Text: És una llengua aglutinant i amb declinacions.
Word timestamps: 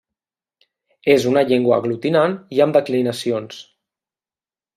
És 1.15 1.27
una 1.31 1.43
llengua 1.49 1.77
aglutinant 1.81 2.33
i 2.57 2.63
amb 2.67 2.79
declinacions. 2.79 3.61